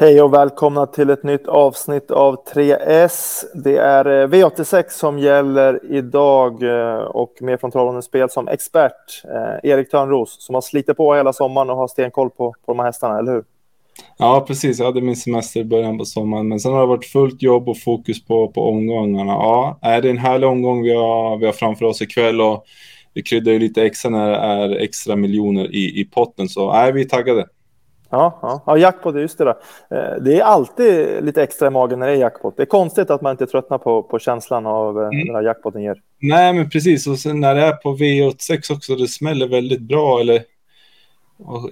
[0.00, 3.44] Hej och välkomna till ett nytt avsnitt av 3S.
[3.54, 9.22] Det är eh, V86 som gäller idag eh, och med från Trollhättan spel som expert,
[9.24, 12.78] eh, Erik Törnros, som har slitit på hela sommaren och har stenkoll på, på de
[12.78, 13.44] här hästarna, eller hur?
[14.18, 14.78] Ja, precis.
[14.78, 17.68] Jag hade min semester i början på sommaren, men sen har det varit fullt jobb
[17.68, 19.32] och fokus på, på omgångarna.
[19.32, 22.64] Ja, det är en härlig omgång vi har, vi har framför oss ikväll och
[23.14, 26.92] vi kryddar ju lite extra när det är extra miljoner i, i potten, så är
[26.92, 27.46] vi är taggade.
[28.10, 28.62] Ja, ja.
[28.66, 29.44] ja jackpot, just det.
[29.44, 29.50] Då.
[29.96, 32.56] Eh, det är alltid lite extra i magen när det är jackpot.
[32.56, 35.26] Det är konstigt att man inte tröttnar på, på känslan av eh, mm.
[35.26, 36.00] den här jackpoten ger.
[36.18, 37.06] Nej, men precis.
[37.06, 40.20] Och sen när det är på V86 också, det smäller väldigt bra.
[40.20, 40.42] Eller,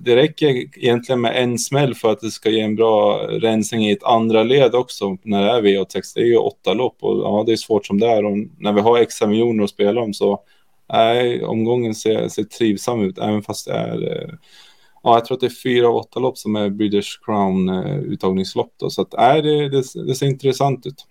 [0.00, 0.48] det räcker
[0.78, 4.42] egentligen med en smäll för att det ska ge en bra rensning i ett andra
[4.42, 6.02] led också när det är V86.
[6.14, 8.24] Det är ju åtta lopp och ja, det är svårt som det är.
[8.24, 10.40] Och när vi har extra miljoner att spela om så
[10.92, 14.34] nej, omgången ser, ser trivsam ut, även fast det är eh,
[15.02, 18.66] ja, jag tror att det är fyra av åtta lopp som är British Crown-uttagningslopp.
[18.66, 21.06] Eh, då, så att, äh, det, det, det ser intressant ut.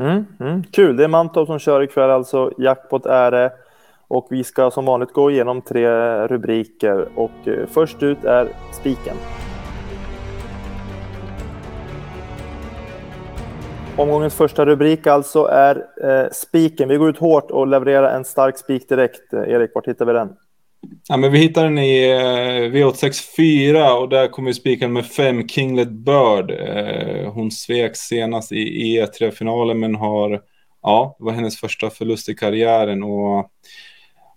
[0.00, 2.52] Mm, mm, kul, det är Mantorp som kör ikväll alltså.
[2.58, 3.52] Jackpot är det.
[4.08, 5.88] Och vi ska som vanligt gå igenom tre
[6.26, 9.16] rubriker och eh, först ut är spiken.
[13.96, 16.88] Omgångens första rubrik alltså är eh, spiken.
[16.88, 19.32] Vi går ut hårt och levererar en stark spik direkt.
[19.32, 20.28] Eh, Erik, var hittar vi den?
[21.08, 25.90] Ja, men vi hittar den i eh, V864 och där kommer spiken med 5, Kinglet
[25.90, 26.50] Bird.
[26.50, 30.42] Eh, hon svek senast i E3-finalen men har,
[30.82, 33.50] ja, det var hennes första förlust i karriären och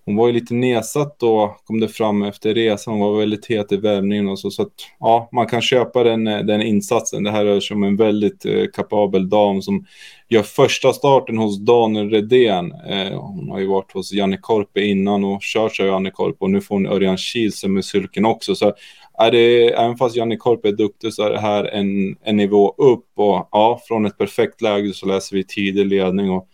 [0.06, 2.94] hon var ju lite nedsatt då, kom det fram efter resan.
[2.94, 4.52] Hon var väldigt het i värmningen och så.
[4.52, 7.24] Så att, ja, man kan köpa den, eh, den insatsen.
[7.24, 9.86] Det här rör sig om en väldigt eh, kapabel dam som
[10.30, 12.72] gör första starten hos Daniel Redén.
[12.72, 16.50] Eh, hon har ju varit hos Janne Korpe innan och kört sig Janne Korpe och
[16.50, 18.56] nu får hon Örjan Kihlström i sulken också.
[18.56, 18.74] Så
[19.14, 22.76] är det, även fast Janne Korpe är duktig så är det här en, en nivå
[22.78, 26.48] upp och ja, från ett perfekt läge så läser vi tidig ledning och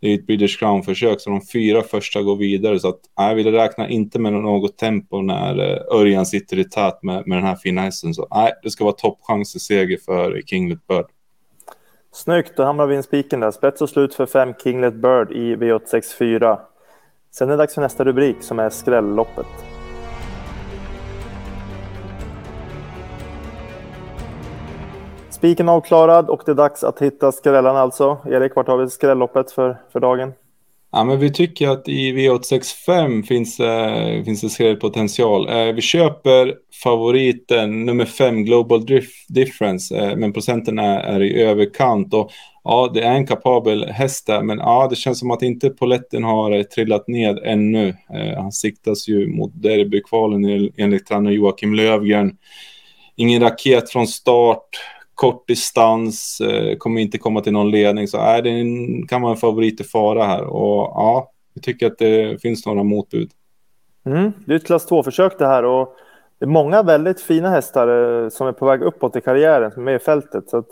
[0.00, 2.80] det är ett British Crown-försök, så de fyra första går vidare.
[2.80, 7.02] Så att, jag vill räkna inte med något tempo när eh, Örjan sitter i tät
[7.02, 8.14] med, med den här fina hästen.
[8.14, 11.06] Så nej, det ska vara toppchans till seger för Kinglet Bird.
[12.12, 13.50] Snyggt, då hamnar vi i spiken där.
[13.50, 16.58] Spets och slut för fem Kinglet Bird i V864.
[17.30, 19.75] Sen är det dags för nästa rubrik som är skrälloppet.
[25.36, 28.18] Spiken avklarad och det är dags att hitta skrällarna alltså.
[28.30, 30.32] Erik, vart har vi skrälloppet för, för dagen?
[30.92, 35.48] Ja, men vi tycker att i V865 finns, äh, finns det skrällpotential.
[35.48, 38.86] Äh, vi köper favoriten nummer 5, Global
[39.28, 42.14] Difference, äh, men procenten är, är, i överkant.
[42.14, 42.30] Och,
[42.64, 46.24] ja, det är en kapabel häst där, men ja, det känns som att inte poletten
[46.24, 47.94] har trillat ned ännu.
[48.36, 52.36] han siktas ju mot derbykvalen enligt tränare Joakim Lövgren.
[53.16, 54.68] Ingen raket från start
[55.16, 58.08] kort distans, eh, kommer inte komma till någon ledning.
[58.08, 60.44] Så äh, är det kan vara en favorit i fara här.
[60.44, 63.30] Och ja, vi tycker att det finns några motbud.
[64.06, 65.96] Mm, det är ett klass 2-försök det här och
[66.38, 69.82] det är många väldigt fina hästar eh, som är på väg uppåt i karriären, som
[69.82, 70.48] är med i fältet.
[70.48, 70.68] Så att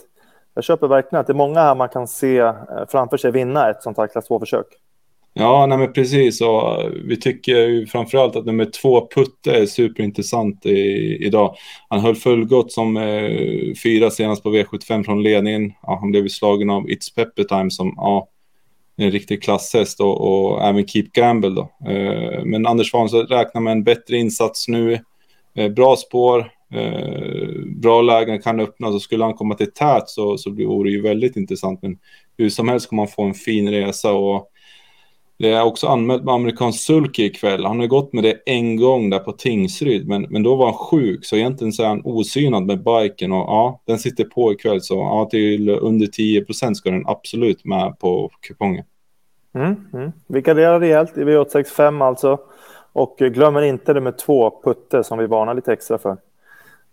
[0.54, 2.54] jag köper verkligen att det är många här man kan se eh,
[2.88, 4.66] framför sig vinna ett sånt här klass 2-försök.
[5.36, 6.40] Ja, nej men precis.
[6.40, 11.54] Och vi tycker ju framförallt att nummer två, Putte, är superintressant i, idag.
[11.88, 15.72] Han höll fullgott som eh, fyra senast på V75 från ledningen.
[15.82, 18.28] Ja, han blev ju slagen av It's Pepper Time som ja,
[18.96, 21.90] en riktig klasshäst och, och även Keep Gamble då.
[21.90, 24.98] Eh, men Anders Svansson räknar med en bättre insats nu.
[25.54, 30.38] Eh, bra spår, eh, bra lägen kan öppnas och skulle han komma till tät så,
[30.38, 31.82] så vore det ju väldigt intressant.
[31.82, 31.98] Men
[32.38, 34.50] hur som helst kommer man få en fin resa och
[35.44, 37.64] det är också anmält med amerikansk sulky ikväll.
[37.64, 40.74] Han har gått med det en gång där på Tingsryd, men, men då var han
[40.74, 44.80] sjuk, så egentligen så är han osynad med biken och ja, den sitter på ikväll,
[44.80, 48.84] så ja, till under 10 procent ska den absolut med på kupongen.
[49.54, 50.12] Mm, mm.
[50.26, 52.38] Vi garderar rejält i V865 alltså.
[52.92, 56.10] Och glömmer inte det med två putte som vi varnar lite extra för.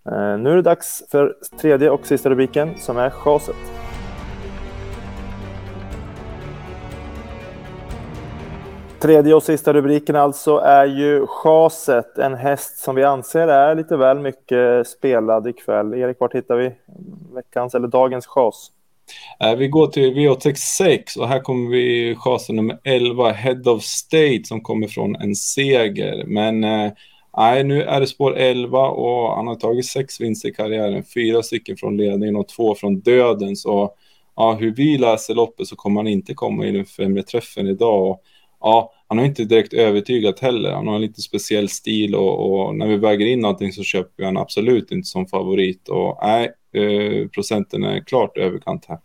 [0.05, 3.90] Eh, nu är det dags för tredje och sista rubriken som är chaset.
[9.01, 13.97] Tredje och sista rubriken alltså är ju chaset, en häst som vi anser är lite
[13.97, 15.93] väl mycket spelad ikväll.
[15.93, 16.71] Erik, vart hittar vi
[17.35, 18.71] veckans eller dagens chas?
[19.39, 24.41] Eh, vi går till V86 och här kommer vi chasen nummer 11, Head of State,
[24.43, 26.23] som kommer från en seger.
[26.27, 26.91] Men eh,
[27.37, 31.43] nej, nu är det spår 11 och han har tagit sex vinster i karriären, fyra
[31.43, 33.55] stycken från ledningen och två från döden.
[33.55, 33.93] Så
[34.35, 38.09] ja, hur vi läser loppet så kommer han inte komma i den främre träffen idag.
[38.09, 38.23] Och,
[38.61, 40.71] ja, han har inte direkt övertygat heller.
[40.71, 44.11] Han har en lite speciell stil och, och när vi väger in någonting så köper
[44.17, 45.89] vi han absolut inte som favorit.
[45.89, 48.97] Och nej, eh, procenten är klart överkant här.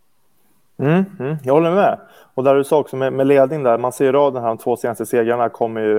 [0.79, 1.99] Mm, mm, jag håller med.
[2.33, 4.57] Och där du sa också med, med ledning där, man ser ju raden här, de
[4.57, 5.97] två senaste segrarna kommer ju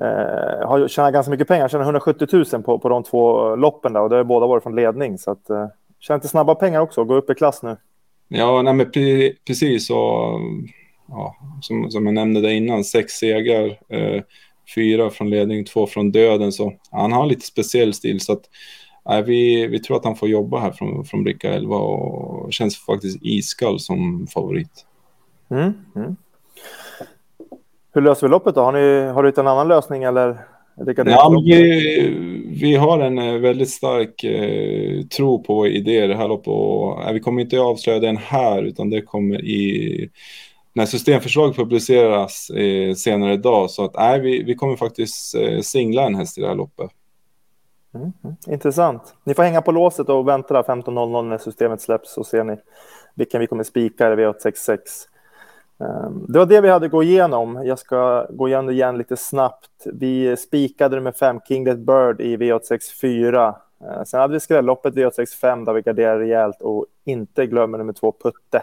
[0.00, 4.00] eh, har tjänat ganska mycket pengar, tjänat 170 000 på, på de två loppen där
[4.00, 5.66] och det har båda varit från ledning så att eh,
[6.00, 7.76] tjänat lite snabba pengar också, gå upp i klass nu.
[8.28, 8.90] Ja, nej, men
[9.46, 10.40] precis och
[11.08, 14.22] ja, som, som jag nämnde där innan, sex segrar, eh,
[14.74, 18.44] fyra från ledning, två från döden så han har lite speciell stil så att
[19.08, 22.76] Nej, vi, vi tror att han får jobba här från, från bricka 11 och känns
[22.76, 24.86] faktiskt iskall som favorit.
[25.50, 26.16] Mm, mm.
[27.94, 28.60] Hur löser vi loppet då?
[28.60, 30.38] Har, ni, har du hittat en annan lösning eller?
[30.96, 36.28] Ja, vi, vi har en eh, väldigt stark eh, tro på idé i det här
[36.28, 40.10] loppet och nej, vi kommer inte avslöja den här utan det kommer i
[40.74, 46.02] när systemförslaget publiceras eh, senare idag så att nej, vi, vi kommer faktiskt eh, singla
[46.02, 46.90] en häst i det här loppet.
[47.94, 48.36] Mm, mm.
[48.46, 49.14] intressant.
[49.24, 52.56] Ni får hänga på låset och vänta 15.00 när systemet släpps så ser ni
[53.14, 54.78] vilken vi kommer spika i V866.
[55.80, 57.62] Ehm, det var det vi hade gå igenom.
[57.64, 59.86] Jag ska gå igenom det igen lite snabbt.
[59.92, 63.54] Vi spikade med fem Kinglet Bird i V864.
[63.80, 68.14] Ehm, sen hade vi skrälloppet V865 där vi garderade rejält och inte glömmer nummer två
[68.22, 68.62] Putte.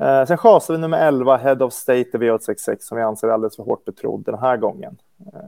[0.00, 3.32] Eh, sen chasade vi nummer 11 Head of State i V866 som vi anser är
[3.32, 4.98] alldeles för hårt betrodd den här gången.
[5.34, 5.40] Eh,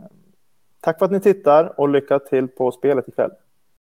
[0.81, 3.31] tack för att ni tittar och lycka till på spelet ikväll.